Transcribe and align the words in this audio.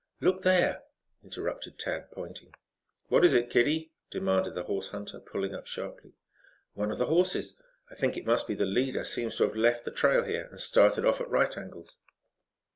"Look 0.19 0.41
there!" 0.41 0.81
interrupted 1.23 1.77
Tad, 1.77 2.09
pointing. 2.09 2.55
"What 3.09 3.23
is 3.23 3.35
it, 3.35 3.51
kiddie?" 3.51 3.91
demanded 4.09 4.55
the 4.55 4.63
horse 4.63 4.87
hunter, 4.89 5.19
pulling 5.19 5.53
up 5.53 5.67
sharply. 5.67 6.13
"One 6.73 6.89
of 6.89 6.97
the 6.97 7.05
horses, 7.05 7.61
I 7.87 7.93
think 7.93 8.17
it 8.17 8.25
must 8.25 8.47
be 8.47 8.55
the 8.55 8.65
leader, 8.65 9.03
seems 9.03 9.35
to 9.35 9.43
have 9.43 9.55
left 9.55 9.85
the 9.85 9.91
trail 9.91 10.23
here 10.23 10.47
and 10.49 10.59
started 10.59 11.05
off 11.05 11.21
at 11.21 11.29
right 11.29 11.55
angles." 11.55 11.99